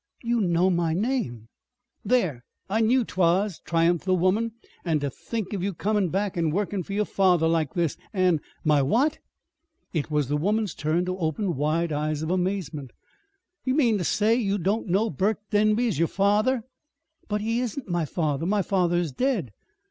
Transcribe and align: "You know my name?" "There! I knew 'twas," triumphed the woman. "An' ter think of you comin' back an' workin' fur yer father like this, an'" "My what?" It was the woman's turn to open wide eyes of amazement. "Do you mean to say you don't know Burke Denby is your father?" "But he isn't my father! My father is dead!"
"You 0.23 0.41
know 0.41 0.71
my 0.71 0.95
name?" 0.95 1.47
"There! 2.03 2.43
I 2.67 2.81
knew 2.81 3.05
'twas," 3.05 3.59
triumphed 3.59 4.03
the 4.05 4.15
woman. 4.15 4.53
"An' 4.83 4.99
ter 4.99 5.11
think 5.11 5.53
of 5.53 5.61
you 5.61 5.75
comin' 5.75 6.09
back 6.09 6.35
an' 6.35 6.49
workin' 6.49 6.81
fur 6.81 6.93
yer 6.93 7.05
father 7.05 7.47
like 7.47 7.75
this, 7.75 7.97
an'" 8.11 8.41
"My 8.65 8.81
what?" 8.81 9.19
It 9.93 10.09
was 10.09 10.27
the 10.27 10.37
woman's 10.37 10.73
turn 10.73 11.05
to 11.05 11.15
open 11.19 11.55
wide 11.55 11.91
eyes 11.93 12.23
of 12.23 12.31
amazement. 12.31 12.93
"Do 13.63 13.69
you 13.69 13.77
mean 13.77 13.99
to 13.99 14.03
say 14.03 14.33
you 14.33 14.57
don't 14.57 14.87
know 14.87 15.11
Burke 15.11 15.47
Denby 15.51 15.85
is 15.85 15.99
your 15.99 16.07
father?" 16.07 16.63
"But 17.27 17.41
he 17.41 17.59
isn't 17.59 17.87
my 17.87 18.05
father! 18.05 18.47
My 18.47 18.63
father 18.63 18.97
is 18.97 19.11
dead!" 19.11 19.51